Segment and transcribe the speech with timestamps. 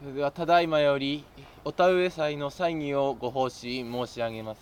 [0.00, 1.26] それではただいまより
[1.62, 4.60] お田植え祭の祭儀をご奉仕申し上げます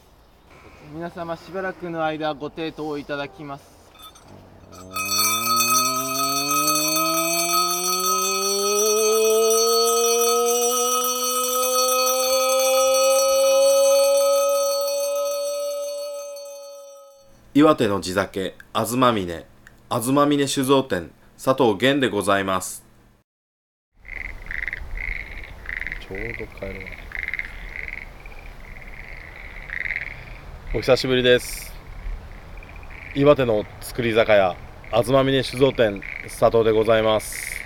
[0.92, 3.78] 皆様しばらくの間ご抵当いただきます
[17.54, 19.46] 岩手の地酒、あずまみね、
[19.88, 21.10] あずまみね酒造店、
[21.42, 22.87] 佐藤源でございます。
[26.08, 26.88] ちょうど帰るわ。
[30.74, 31.74] お久しぶりです。
[33.14, 34.56] 岩手の造り酒屋
[34.90, 37.62] あずまみね酒造店佐藤でございます。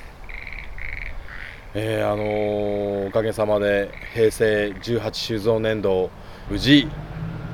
[1.75, 6.11] えー、あのーおかげさまで平成18酒造年度
[6.51, 6.89] 無事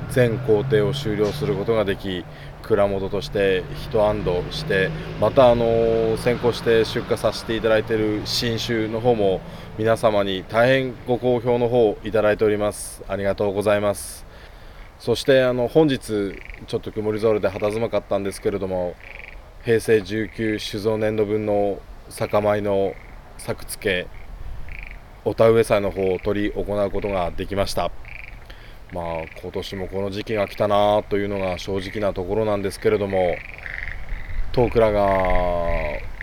[0.09, 2.25] 全工程を終了することができ
[2.69, 9.41] 蔵元として一安堵してまたあの先行して出荷させていただいている新酒の方も
[9.79, 13.03] 皆様に大変ご好評の方いただいております。
[13.07, 14.23] ありがとうございます。
[14.99, 18.95] そしてあの本日ちょっと曇り空で肌寒かったんですけれども
[19.63, 22.93] 平成19酒造年度分の酒米の
[23.37, 24.07] 作付け
[25.25, 28.08] お田植え祭の方を取り行うことができました。
[28.93, 29.05] まあ
[29.41, 33.35] 今年もこの時期が来たなというのが正直なところなんですけれども
[34.53, 35.05] 東倉が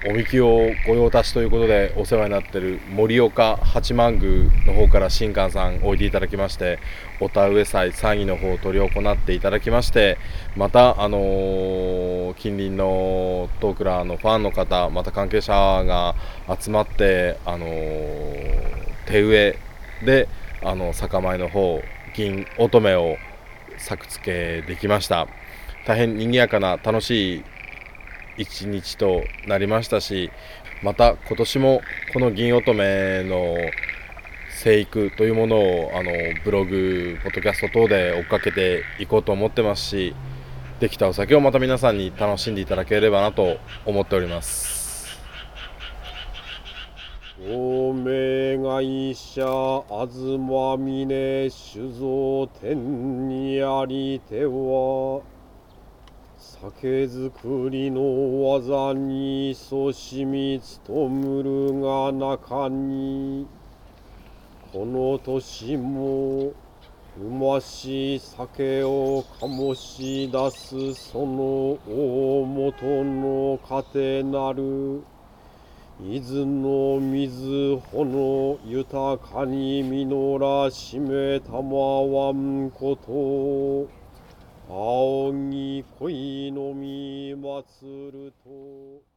[0.08, 6.78] おみきを御用達ということでお世話になっている盛岡八幡宮の方から新館さんおいでいただきまして
[7.20, 10.18] お田植え祭参議の方を執り行っていただきまして
[10.56, 16.14] また、あの近隣の東倉のファンの方また関係者が
[16.60, 17.66] 集まって、あの
[19.06, 19.56] 手植
[20.02, 20.28] えで
[20.62, 21.80] あの酒米の方
[22.16, 23.16] 銀乙女を
[23.76, 25.28] 作付けできました
[25.86, 27.44] 大変賑やかな楽しい
[28.38, 30.30] 一日となりましたし
[30.82, 31.80] また今年も
[32.14, 33.56] この銀乙女の
[34.50, 36.10] 生育というものをあの
[36.42, 40.14] ブログ、ポッドキャスト等で追っかけていこうと思ってますし
[40.80, 44.75] できたお酒をまた皆さんに楽しんでいただければなと思っております。
[47.38, 55.20] おめ会社あずまみね酒造店にありては。
[56.38, 63.46] 酒造りの技にそしみつとむるが中に。
[64.72, 66.54] この年もう
[67.20, 75.02] まし酒を醸し出すその大元の糧なる。
[75.98, 83.88] 水の水穂の豊かに実らしめたまわんこと。
[84.68, 89.15] 仰ぎ恋の実祭ると。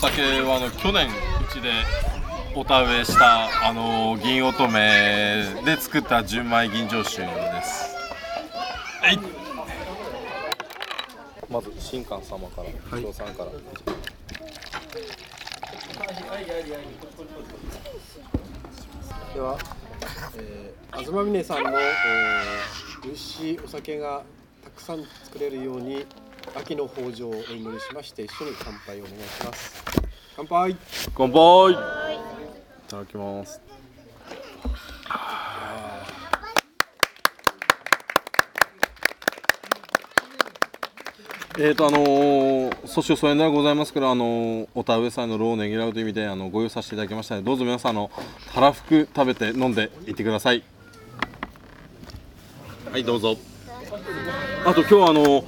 [0.00, 1.12] 酒はあの去年う
[1.52, 1.70] ちで
[2.56, 4.72] お田植えしたあの銀乙女
[5.62, 7.94] で作った純米吟醸酒です。
[9.02, 9.18] はい。
[11.50, 13.50] まず新館様から、伊藤さんから。
[19.34, 19.58] では、
[20.38, 24.22] えー、東峰さんの、えー、美味しいお酒が
[24.64, 26.06] たくさん作れるように
[26.54, 29.84] 秋の豊穣をお祈りしまして一緒に乾杯をお願いします
[30.36, 30.76] 乾杯
[31.14, 31.72] 乾杯。
[31.72, 31.76] い
[32.88, 33.60] ただきます。
[41.58, 48.10] えーとあのー、そしてそれではございますから、あのー、お田植え祭の労をねぎらうという意味であのご用意させていただきましたのでどうぞ皆さんあの
[48.54, 50.62] たらふく食べて飲んでいってください
[52.90, 53.36] はいどうぞ
[54.64, 55.44] あと今日はあの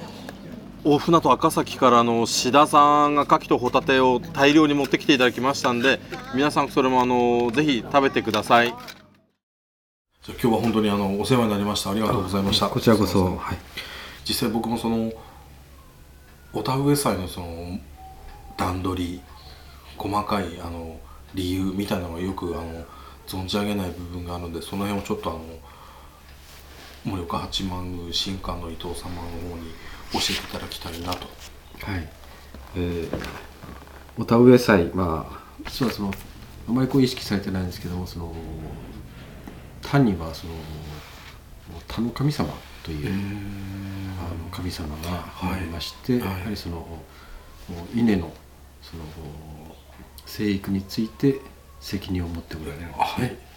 [0.84, 6.00] 大船渡赤崎からあの志田さんが牡蠣とホタテを大量に持ってきていただきましたんで
[6.34, 8.74] 皆さんそれもあのぜひ食べてください。
[10.26, 11.90] 今日は本当にあのお世話になりました。
[11.90, 12.68] ありがとうございました。
[12.68, 13.58] こちらこそ、はい、
[14.24, 15.12] 実際僕もその
[16.52, 17.78] お田植え祭のその
[18.56, 19.20] 段取り
[19.96, 20.98] 細かいあの
[21.34, 22.84] 理由みたいなのがよくあの
[23.28, 25.40] 存じ上げない部分があるのでその辺をちょっとあの
[27.04, 29.72] 盛岡八幡宮新館の伊藤様の方に
[30.12, 31.26] 教えていただきたいなと。
[31.80, 32.08] はい。
[32.76, 33.08] えー、
[34.18, 36.12] お田植え祭まあ実はその
[36.68, 38.32] あまりこう意識されてないんですけどもその
[39.82, 40.52] 単にはその
[41.88, 42.48] 田の神様
[42.82, 46.86] というあの神様がおりまして、やはりその
[47.94, 48.32] 稲の
[48.80, 49.02] その
[50.26, 51.40] 生育について
[51.80, 53.51] 責任を持っておられるんですね。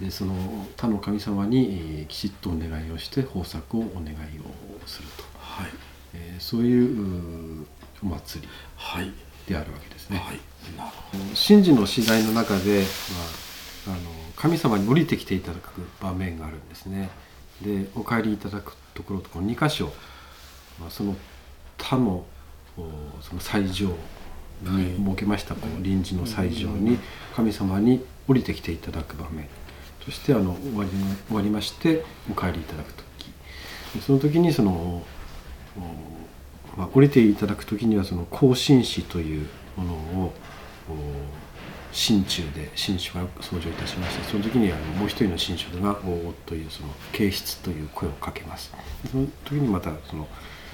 [0.00, 0.34] でその
[0.76, 5.70] 他の神様にえーきちっとお願いをして豊作をお願いをすると、はい。
[6.14, 7.66] えーそういうう
[8.02, 9.12] お祭りはい。
[9.46, 10.18] であるわけですね。
[10.18, 10.40] はい。
[10.76, 12.84] なるほ神事の次第の中で、
[13.86, 17.10] まあ、あの神様に降りてきていただく場面があるんですね。
[17.60, 19.92] でお帰りいただくところとこの2箇所、
[20.80, 21.14] まあ、その
[21.76, 22.24] 他の
[22.78, 22.82] お
[23.20, 23.88] その最上
[24.62, 26.98] に設けましたこの臨時の最上に
[27.34, 29.48] 神様に降りてきていただく場面
[30.04, 30.90] そしてあの終わり
[31.28, 33.04] 終わりましてお帰りいただく時。
[34.00, 35.02] その時にその
[36.76, 40.32] まあ、降りていただく時にはその行進士というものを
[41.92, 48.72] 心中で新種が登場いたしましてその時にあのもう一人の新種が「おお」というその形質という声をかけます。
[49.10, 50.28] その時にまたその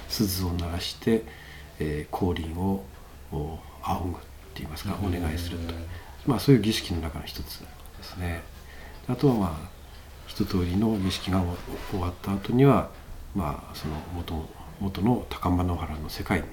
[0.09, 1.23] 鈴を鳴らして、
[1.79, 2.85] えー降臨を
[3.31, 5.73] お仰ぐって言いますかお願いすると、
[6.25, 7.65] まあ、そういう儀式の中の一つで
[8.03, 8.43] すね。
[9.09, 9.77] あとはまあ
[10.27, 11.41] 一通りの儀式が
[11.91, 12.89] 終わった後には
[13.35, 14.47] まあその元
[14.79, 16.45] 元の高間野原の世界に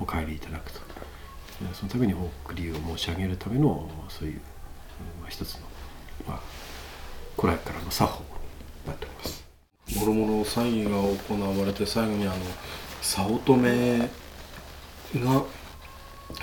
[0.00, 0.80] お帰りいただくと
[1.74, 4.40] そのためにお送りを申し上げるためのそういう、
[5.20, 5.60] まあ、一つの、
[6.26, 6.40] まあ、
[7.40, 8.24] 古来からの作法
[8.84, 9.42] になっております。
[9.98, 12.34] もろもろ祭儀が行われて最後にあの
[13.00, 14.08] 早乙女
[15.14, 15.44] が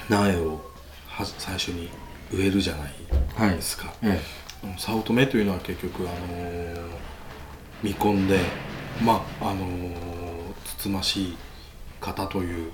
[0.09, 0.61] 苗を
[1.07, 1.89] は最初に
[2.31, 4.19] 植えるじゃないですか、え
[4.77, 6.79] 早乙女というのは結局あのー
[7.81, 8.39] 見込んで
[9.01, 9.95] まああのー
[10.65, 11.37] つつましい
[11.99, 12.71] 方という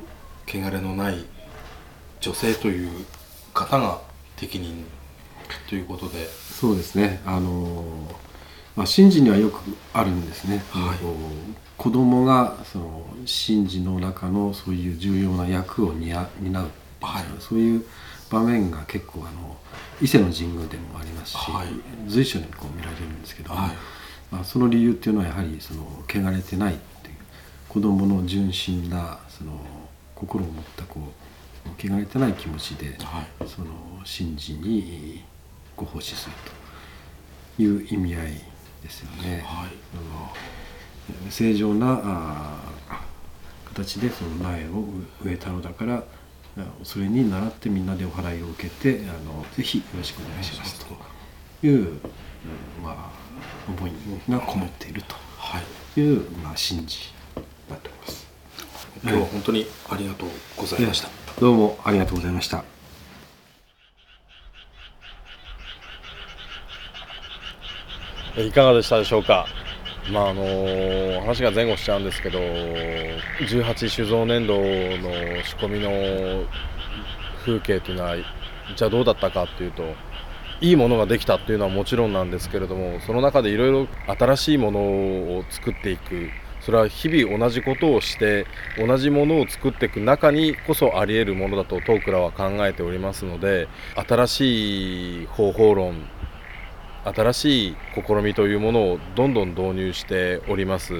[0.48, 1.26] 汚れのない
[2.20, 3.06] 女性という
[3.54, 4.02] 方が
[4.36, 4.86] 適任
[5.70, 6.26] ということで。
[6.26, 7.22] そうですね。
[7.26, 7.84] あの
[8.76, 9.62] まあ、神事にはよく
[9.94, 10.98] あるんですね、はい。
[11.78, 16.70] 子供がその神事の中のそういう重要な役を担担う
[17.02, 17.24] はい。
[17.40, 17.86] そういう
[18.30, 19.58] 場面が結構あの
[20.02, 21.68] 伊勢の神宮でもありますし、はい。
[22.08, 23.72] 随所にこう見られるんですけども、はい。
[24.32, 27.16] まあ、その理由っていうのはやはりその汚れてないっていう
[27.70, 29.52] 子供の純真なその
[30.16, 33.48] 心を持ったこう汚れてない気持ちで、はい。
[33.48, 33.68] その
[34.06, 35.24] 神事に
[35.76, 36.36] ご奉仕する
[37.58, 38.42] という意味合い
[38.84, 39.44] ですよね。
[39.46, 39.68] はい。
[39.68, 39.76] うん
[41.30, 44.86] 正常なあー形でその苗を
[45.24, 46.04] 植えたのだからあ
[46.84, 50.96] それに倣ってみんなでお祓いを受けてあのぜひよろしくお願いしますと
[51.66, 52.02] いう、うん
[52.84, 53.12] まあ、
[53.68, 53.92] 思い
[54.30, 55.02] がこもっている
[55.38, 55.64] はい。
[55.94, 58.28] という、まあ、神事になっております。
[59.04, 61.10] 今日は本当にありがとうございました、
[61.40, 62.64] どうもありがとうございました。
[68.38, 69.48] いかがでしたでしょうか、
[70.12, 74.62] まああの話が前後しちゃうんですけど18酒造年度の
[75.44, 76.46] 仕込みの
[77.44, 78.16] 風景というのは
[78.76, 79.84] じゃあどうだったかっていうと
[80.62, 86.30] いいものができたっていうのはもちろんなんですけれどもその中でいろいろ新しいものを作っていく。
[86.62, 96.08] それは日々同じことをして同じものを作っていく中にこそあり得るものだとトークラは考えておりますので新しい方法論
[97.06, 100.94] 新しい試みというものをどんどん導入しております。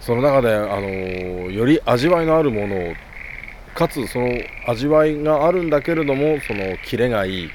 [0.00, 2.94] その中であのより味わいのあるものを
[3.74, 4.28] かつその
[4.68, 7.50] 味わいがあるんだけれどもそのキレがいい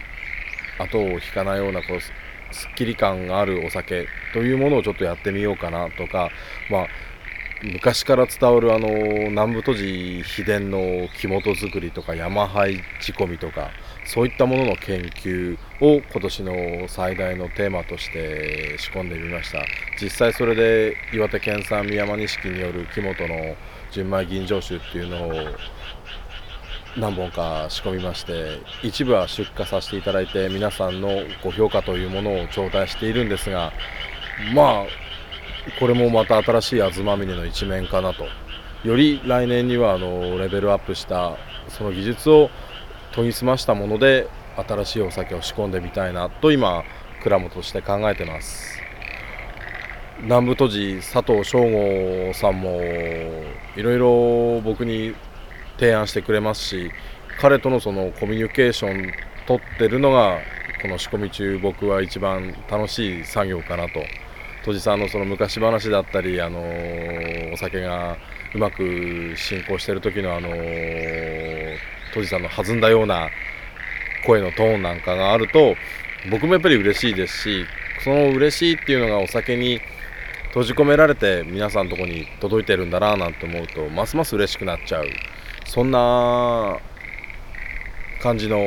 [0.79, 6.29] 後を引かないようなこうすっきり感があるお酒というものをちょっとやってみようかなとか
[6.71, 6.87] まあ
[7.61, 8.87] 昔から伝わるあの
[9.29, 13.71] 南部都市秘伝の木本作りとか山灰仕込みとか
[14.09, 19.63] そういったものの研究を今年の最大のテーマとして仕込んでみました。
[20.01, 23.55] 実際それで岩手県産宮山錦による木本の
[23.91, 25.33] 純米吟醸酒っていうのを
[26.97, 31.09] 何本か仕込みまして一部は出荷させていただいて皆さんの
[31.43, 33.71] ご評価というものを頂戴しているんですが
[34.55, 34.85] まあ
[35.79, 38.25] これもまた新しい東峰の一面かなと。
[38.83, 41.37] より来年にはあのレベルアップした
[41.67, 42.49] その技術を
[43.19, 46.83] 研ぎ澄ましたもので新しいお酒を仕込んでみたいなと今
[47.21, 48.79] 蔵元として考えてます。
[50.21, 52.81] 南部都市佐藤翔吾さんも
[53.75, 55.15] いろいろ僕に
[55.77, 56.91] 提案してくれますし
[57.39, 59.11] 彼とのそのコミュニケーション
[59.47, 60.39] 取ってるのが
[60.81, 64.01] この仕込み中僕は一番楽しい作業かなと。
[64.65, 66.59] 戸地さんのその昔話だったり、あの
[67.53, 68.17] お酒が
[68.53, 70.49] うまく進行してる時の、あの
[72.13, 73.29] 戸地さんの弾んだような
[74.25, 75.75] 声のトーンなんかがあると
[76.31, 77.65] 僕もやっぱり嬉しいですし
[78.03, 79.79] その嬉しいっていうのがお酒に
[80.49, 85.05] 閉じ込められて皆さんのとこに届いてるんだななんて思うとますます嬉しくなっちゃう。
[85.65, 86.79] そんな
[88.21, 88.57] 感じの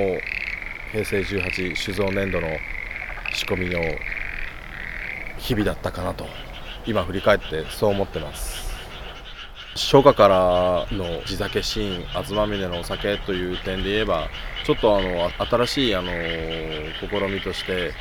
[0.92, 2.46] 平成18酒造年度の
[3.34, 3.80] 仕込みの
[5.36, 6.26] 日々だったかなと
[6.86, 8.71] 今振り返ってそう思ってます。
[9.74, 14.28] 初夏からの地酒シーン東峰のお酒という点で言えば
[14.66, 15.30] ちょっとあの
[15.66, 16.10] 新しいあの
[17.00, 17.92] 試みとして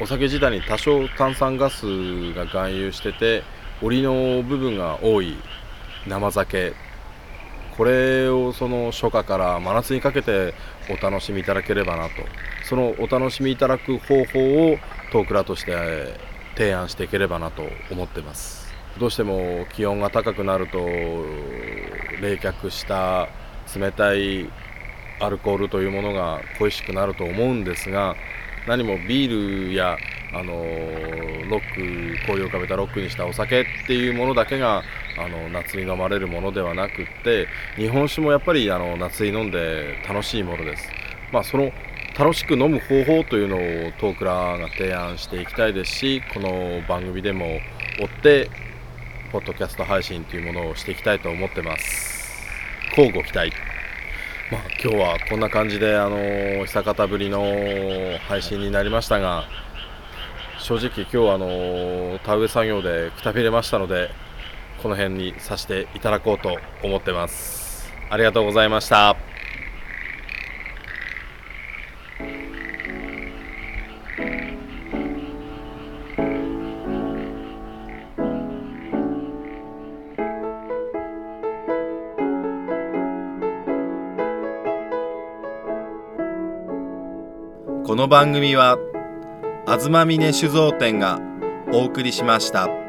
[0.00, 1.86] お酒自体に多少炭酸ガス
[2.34, 3.44] が含有してて
[3.80, 5.36] 折りの部分が多い
[6.06, 6.74] 生酒。
[7.76, 10.54] これをその初夏から真夏にかけて
[10.88, 12.12] お楽しみいただければなと。
[12.64, 14.78] そのお楽しみいただく方法を
[15.12, 16.18] トークラとして
[16.56, 18.65] 提案していければなと思ってます。
[18.98, 23.28] どうしても気温が高くなると冷却した
[23.76, 24.50] 冷たい
[25.20, 28.14] アルコールというものが恋しくなると思うんですが
[28.66, 29.96] 何もビールや
[30.32, 34.82] あのロック氷を浮かべたロックにしたお酒っていうものだけが
[35.18, 40.88] あの夏に飲まれるものではなくって日本酒もやっぱりあの夏に飲んで楽しいものです。
[41.32, 41.72] まあ、その
[42.18, 47.60] 楽しく飲む方法というのをトークラが提案していきたいですしこの番組でも
[47.98, 48.50] 追って
[49.26, 52.32] ポッドキャスト配信というものをしていきたいと思ってます。
[52.94, 53.50] 乞うご期待。
[54.50, 57.42] まあ、今日はこんな感じであの久方ぶりの
[58.28, 59.48] 配信になりましたが
[60.60, 64.10] 正直今日はあの田植え作業でくたびれましたので
[64.82, 67.92] この辺にさせていただこうと思ってます。
[68.08, 69.35] ありがとうございました。
[87.86, 88.78] この番組は
[89.64, 91.20] 東峰酒造店が
[91.72, 92.85] お送りしました。